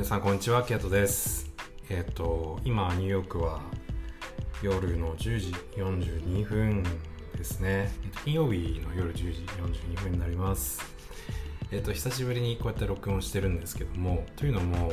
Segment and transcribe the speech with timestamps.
[0.00, 1.52] 皆さんこんにちはケイトです。
[1.90, 3.60] えっ、と今ニューヨークは
[4.62, 6.82] 夜の10時42分
[7.36, 9.42] ですね、えっと金曜日の夜10時
[9.92, 10.80] 42分になります。
[11.70, 14.90] えっ、と久しぶりにこうやって録音してるんですけどもというのも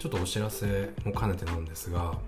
[0.00, 2.18] ちょっとお知らせも兼ねてなんですが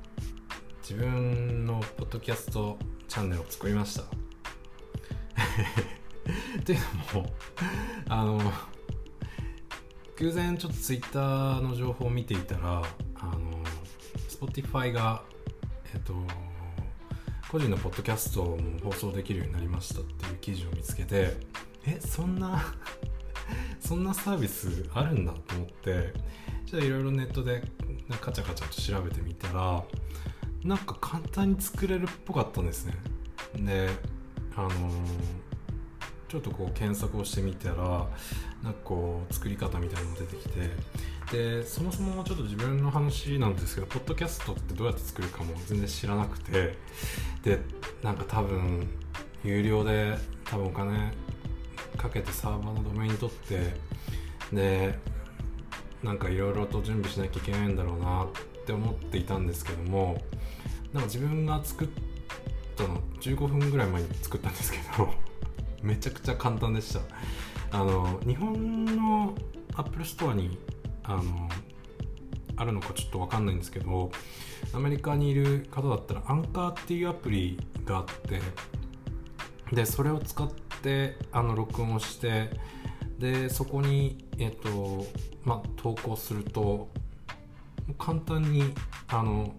[0.89, 2.79] 自分のポッドキャスト
[3.09, 4.05] チャンネルを作りました。
[6.65, 6.79] という
[7.13, 7.33] のも
[8.09, 8.41] あの
[10.19, 12.83] 偶然ちょっとツイッターの情報を見ていたら
[13.17, 13.63] あの
[14.29, 15.23] Spotify が
[15.95, 16.15] えっと
[17.51, 21.37] 個人のポッドキャストも放送できるようになりましたっていう記事を見つけて
[21.87, 22.75] えそんな
[23.81, 26.13] そんなサービスあるんだと思って
[26.67, 27.63] ちょっといろいろネットで
[28.21, 29.83] カチャカチャと調べてみたら
[30.65, 32.95] なんか簡単に作れるっぽかったんですね。
[33.57, 33.89] で
[34.57, 34.71] あの
[36.33, 38.09] ちょっとこう検索をしてみたら
[38.65, 46.79] なんかこう作り方みたいなのが出てきてでそもそもちょっと自分の話なんですけどポッドキャストってどうやって作るかも全然知らなくて
[47.43, 47.59] で
[48.03, 48.89] なんか多分
[49.45, 50.17] 有料で
[50.47, 51.13] 多分お金
[51.99, 53.75] かけてサーバーのドメイン取って
[54.55, 54.99] で
[56.03, 58.29] なんかいろいろと準備しなきゃいけないんだろうなっ
[58.65, 60.23] て思っていたんですけども
[60.95, 61.89] なんか自分が作っ
[62.75, 65.32] たの15分ぐらい前に作ったんですけど
[65.83, 67.01] めちゃくちゃ簡単でした。
[67.73, 69.35] あの日本の
[69.75, 70.59] アップルストアに
[71.05, 71.49] あの
[72.57, 74.11] あるのかちょっと分かんないんですけど
[74.75, 78.41] アメリカにいる方だったらアンカーっていうアプリがあって
[79.75, 80.49] でそれを使っ
[80.83, 82.51] てあの録音をして
[83.19, 85.07] でそこに、えっと
[85.45, 86.89] まあ、投稿すると
[87.99, 88.75] 簡単に
[89.09, 89.55] あの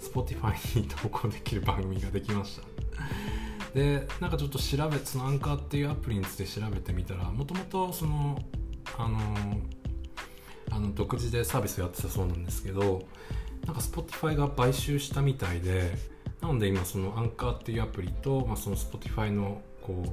[0.00, 2.62] Spotify に投稿できる番組ができました。
[3.76, 8.38] でなんかちょっと調べそのアンカーっていうアプリについて調べてみたらもともとその
[8.96, 9.18] あの
[10.70, 13.02] あの独自でサービスをやってたそうなんですけど
[13.66, 15.92] なんか Spotify が買収したみたいで
[16.40, 20.08] なので今そのアンカーっていうアプリと、まあ、その Spotify のこう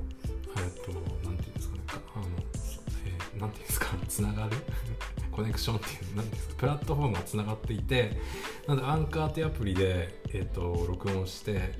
[0.59, 0.91] えっと
[1.25, 1.81] なんていうんですかね
[2.15, 2.25] あの、
[3.05, 4.57] えー、なんていうんですかつながる？
[5.31, 8.19] コネクションっていうなんですかプラットフォームがつながっていて
[8.67, 11.71] なのでアンカーっていうアプリで、えっと録音して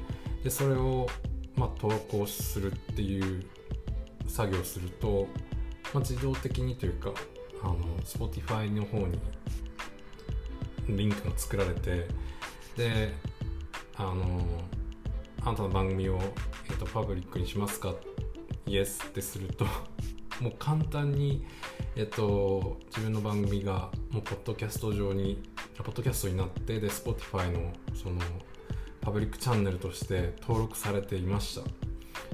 [0.45, 1.07] でそれを
[1.55, 3.45] まあ、投稿するっていう
[4.27, 5.27] 作業をすると、
[5.93, 7.11] まあ、自動的にというか
[7.61, 9.19] あの Spotify の方に
[10.89, 12.07] リンクが作られて
[12.75, 13.13] で
[13.95, 14.41] あの
[15.41, 16.19] あなたの番組を、
[16.69, 17.93] えっと、パブリックにしますか？
[18.65, 19.65] イエスってすると
[20.41, 21.45] もう簡単に、
[21.95, 25.43] えっと、自分の番組がもうポッドキャスト上に
[25.77, 28.19] ポッドキャストになってで Spotify のその
[29.03, 31.61] パブリックチャンネルとして登録されていました。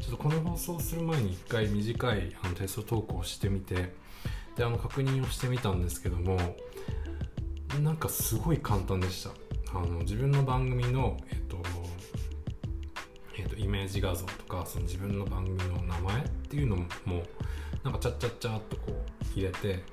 [0.01, 3.93] ちょっとこの放送する前に1回短いあのテスト投稿してみて
[4.55, 6.37] であの確認をしてみたんですけども
[7.81, 9.31] なんかすごい簡単でした。
[9.71, 11.57] あの自分の番組の、えっと
[13.35, 16.85] えっと、イメージ画像とかその自分の番組の名前っていうのも
[17.83, 19.83] なんかチャッチャッチャっとこう入れて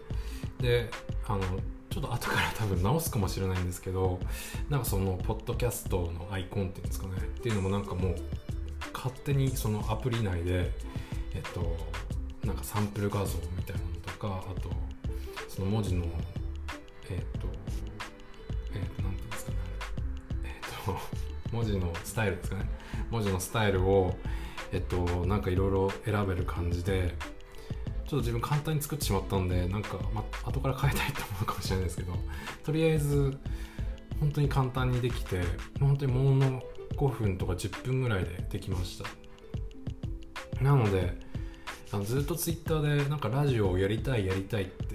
[0.61, 0.91] で
[1.27, 1.41] あの
[1.97, 4.21] ちょっと後から多分直すかもしれないんですけど
[4.69, 7.15] なんかそのポッドキャストのアイコンっていうんですかね。
[7.17, 8.17] っていうのもなんかもう
[8.93, 10.71] 勝手にそのアプリ内で
[11.35, 11.75] えっと
[12.47, 14.71] なんかサンプル画像みたいなのとかあと
[15.49, 16.05] その文字の
[17.09, 17.49] えっと
[18.75, 19.57] えっと何ていうんですかね。
[20.45, 20.99] えっと
[21.51, 22.69] 文字のスタイルですかね。
[23.11, 24.15] 文字のスタイルを
[24.71, 27.15] えっとなんかいろいろ選べる感じで
[28.07, 32.13] ちょっと自分簡単に作ってしまったんでなんか、ま、後から変えたいと思うかもしれないですけど
[32.65, 33.37] とりあえず
[34.21, 35.43] 本当に簡単にできて
[35.81, 36.63] 本当にもの
[36.97, 39.09] 5分とか10分ぐらいでできました。
[40.63, 41.19] なので
[41.93, 44.87] あのずっとツイッターでなんかラジオをやりたいやりたいって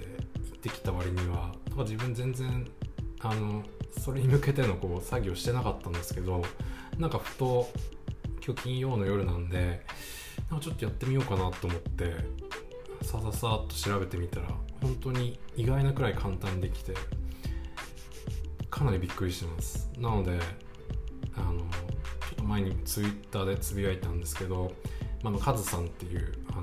[0.44, 2.66] 言ってきた割にはなんか自分全然
[3.20, 3.62] あの
[3.98, 6.42] それに向けてのこう作業してなかったんですけど
[6.98, 7.68] なんかふと
[8.44, 9.84] 今日金曜の夜なんで
[10.50, 12.14] なんかちょっとやってみようかなと思って
[13.12, 14.46] さささっと調べてみたら
[14.80, 16.94] 本当に意外なくらい簡単にできて
[18.70, 19.90] かなりびっくりしてます。
[19.98, 20.40] なので
[21.36, 21.66] あのちょ
[22.32, 24.72] っと前にツイッターでつぶやいたんですけど、
[25.22, 26.62] まあ、カズさんっていうあ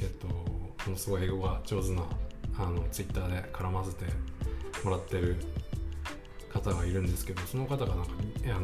[0.00, 2.04] えっ、とものすごい英語が上手な
[2.56, 4.04] あのツイッターで絡ませて
[4.84, 5.38] もらってる
[6.52, 8.12] 方がいるんですけどその方がなんか
[8.44, 8.60] あ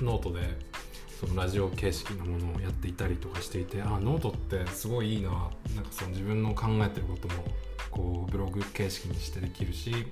[0.00, 0.40] のノートで
[1.26, 5.50] そのラジオ形式のものをやっていたりとかしていてあノートってすごいいいななんか
[5.90, 7.44] その自分の考えてることも
[7.90, 10.06] こうブログ形式にしてできるし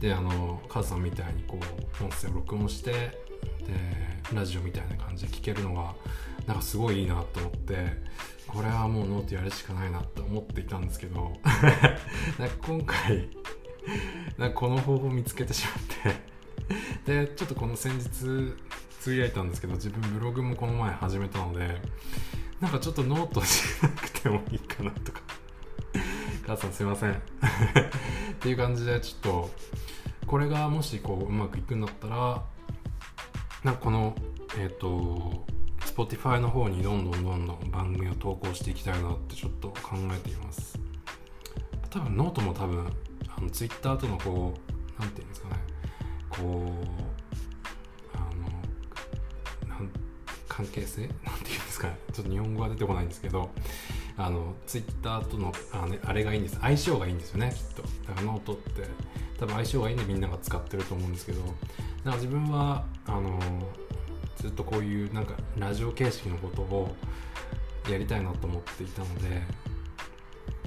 [0.00, 1.58] であのカズさんみたいにこ
[2.00, 3.10] う音声を録音してで
[4.32, 5.94] ラジオみたいな感じで聞けるのが
[6.46, 7.74] なんかすごいいいなと思って
[8.46, 11.32] これはもうノートやるしかないなって思っていたんですけど
[12.38, 13.28] なんか今回
[14.38, 15.72] なんかこの方法を見つけてしま
[16.12, 16.14] っ
[17.06, 18.54] てでちょっとこの先日
[19.00, 21.80] つぶやいたんですけど自分ブログもこの前始めたので
[22.60, 25.22] なんかちょっとノートしなくてもいいかなとか。
[26.46, 27.12] 母さんすいません。
[27.14, 27.14] っ
[28.40, 29.50] ていう感じでちょっと
[30.26, 32.44] これがもしこううまくいくんだったら
[33.64, 34.14] なんかこの
[34.58, 35.46] えっ、ー、と
[35.80, 40.78] Spotify の方にどんどんどんどん番組を投稿していきたいなってちょっと考えています。
[41.88, 42.86] 多分ノートも多分
[43.34, 45.56] あの Twitter とのこう何て言うんですかね。
[46.28, 46.74] こ
[47.29, 47.29] う
[50.60, 51.02] 関係性？
[51.02, 51.96] なんて言うんですかね？
[52.12, 53.50] ちょっと日本語が出てこないんですけど
[54.16, 56.58] あの Twitter とのあ,、ね、あれがいいんです。
[56.60, 57.82] 相性がいいんですよねきっと。
[57.82, 58.86] だからノートって
[59.38, 61.42] 多分相性がいいんでみんなが使ってると思うんですけど
[62.04, 63.38] なんか自分はあの
[64.36, 66.94] ずっとこういうなんかラジオ形式のことを
[67.90, 69.42] やりたいなと思っていたので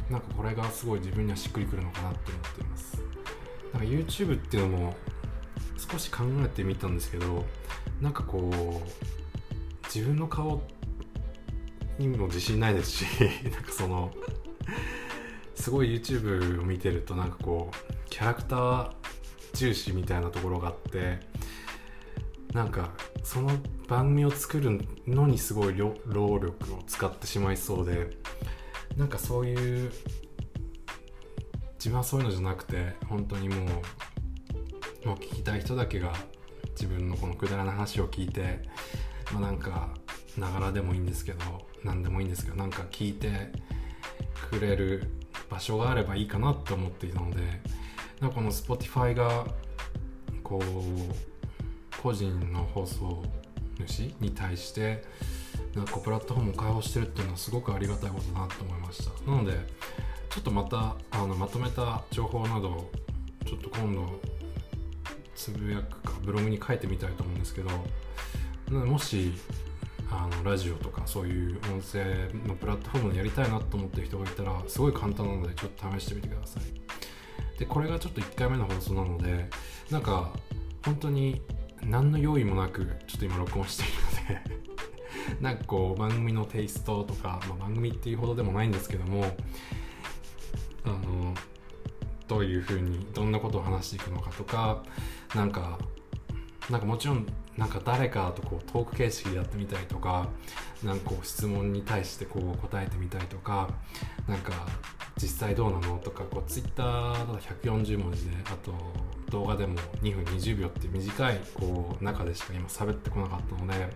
[0.09, 3.01] なんかこれがすごい自分にはしっくりくるのかなって思っています。
[3.71, 4.95] なんか YouTube っていうのも
[5.77, 7.45] 少し考えてみたんですけど
[8.01, 8.49] なんかこ
[8.85, 9.22] う
[9.93, 10.61] 自分の顔
[11.99, 13.05] にも自信ないですし
[13.51, 14.11] なんかその
[15.53, 18.91] すごい YouTube を見てるとなんかこうキャラクター
[19.53, 21.19] 重視みたいなところがあって
[22.53, 22.91] なんか
[23.23, 23.51] その
[23.87, 28.17] 番組を作るのにすごい労力を使ってしまいそうで
[28.97, 29.91] なんかそういう
[31.75, 33.65] 自分はそういうのじゃなくて本当にも
[35.03, 36.13] うもう聞きたい人だけが
[36.71, 38.63] 自分のこのくだらな話を聞いて
[39.33, 39.89] まあなんか
[40.37, 41.39] ながらでもいいんですけど
[41.83, 43.51] 何でもいいんですけどなんか聞いて
[44.49, 45.09] くれる
[45.49, 47.41] 場所があればいいかなって思っていたので
[48.19, 49.45] なんかこの Spotify が
[50.43, 53.23] こう個人の放送
[53.85, 55.03] 主に対して
[55.75, 59.31] なんかプラットフォームを開放してるっていうのはすごくありがたいことだなと思いました。
[59.31, 59.53] なので
[60.29, 62.89] ちょっとまたあのまとめた情報など
[63.45, 64.19] ちょっと今度
[65.35, 67.69] つぶやくかブログに書いてみたいと思うんですけど
[68.69, 69.33] もし
[70.09, 72.03] あのラジオとかそういう音声
[72.47, 76.63] のプラットフォームでやりたいなと思ってる人がいたらすごい簡単なのでちょっと試してみてください。
[77.59, 79.49] でこれがちょっと1回目の放送なので
[79.89, 80.33] なんか
[80.83, 81.41] 本当に
[81.81, 89.35] 何の用意もなくちょっと今録音しているので なんかこう番組のテイストとか、まあ、番組っていうほどでもないんですけども
[90.85, 91.33] あの
[92.27, 94.83] どういうふうにどんなことを話していくのかとか
[95.35, 95.77] なんか
[96.69, 97.27] なんかもちろん
[97.57, 100.27] なんか誰かとこうトーク形式でやってみたりとか
[100.83, 103.69] なんかこう質問に対してこう答えてみたりとか
[104.27, 104.53] なんか
[105.21, 108.73] 実際どうなのとかこうツイッターだと140文字であと
[109.29, 113.89] 動画でも2分20秒っていう短いこう中でしか今喋ってこなかったので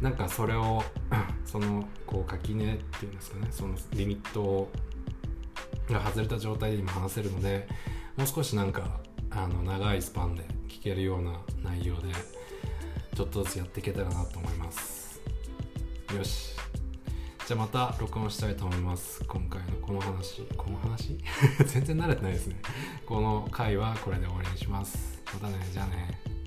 [0.00, 0.82] なんかそれを
[1.44, 4.70] そのこう垣根っていうんですかねそのリミット
[5.90, 7.68] が外れた状態で今話せるので
[8.16, 9.00] もう少しなんか
[9.30, 12.08] あの長いスパンで聞けるような内容で
[13.20, 15.20] ちょっとずつやっていけたらなと思います。
[16.16, 16.56] よし。
[17.46, 19.22] じゃあまた録音したいと思います。
[19.26, 20.40] 今回のこの話。
[20.56, 21.18] この話？
[21.66, 22.56] 全然慣れてないですね。
[23.04, 25.22] この回はこれで終わりにします。
[25.34, 25.58] またね。
[25.70, 26.39] じゃあね。